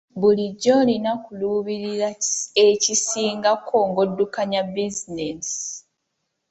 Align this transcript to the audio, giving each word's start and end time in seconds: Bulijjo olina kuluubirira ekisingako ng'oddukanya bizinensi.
Bulijjo 0.19 0.71
olina 0.81 1.11
kuluubirira 1.23 2.09
ekisingako 2.67 3.77
ng'oddukanya 3.89 4.61
bizinensi. 4.73 5.61